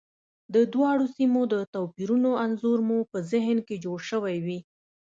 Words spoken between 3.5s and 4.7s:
کې جوړ شوی وي.